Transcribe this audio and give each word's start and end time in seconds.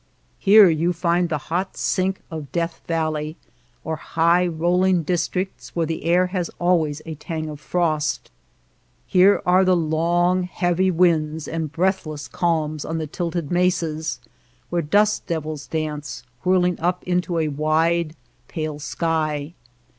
Here 0.39 0.67
you 0.67 0.93
find 0.93 1.29
the 1.29 1.37
hot 1.37 1.77
sink 1.77 2.21
of 2.31 2.51
Death 2.51 2.81
Valley, 2.87 3.37
or 3.83 3.97
high 3.97 4.47
roll 4.47 4.83
ing 4.83 5.03
districts 5.03 5.75
where 5.75 5.85
the 5.85 6.05
air 6.05 6.25
has 6.33 6.49
always 6.57 7.03
a 7.05 7.13
tang 7.13 7.47
of 7.47 7.59
frost. 7.59 8.31
Here 9.05 9.43
are 9.45 9.63
the 9.63 9.77
long 9.77 10.41
heavy 10.41 10.89
winds 10.89 11.47
and 11.47 11.71
breathless 11.71 12.27
calms 12.27 12.83
on 12.83 12.97
the 12.97 13.05
tilted 13.05 13.51
mesas 13.51 14.19
where 14.71 14.81
dust 14.81 15.27
devils 15.27 15.67
dance, 15.67 16.23
whirling 16.43 16.79
up 16.79 17.03
into 17.03 17.37
a 17.37 17.49
wide, 17.49 18.15
pale 18.47 18.79
sky. 18.79 19.53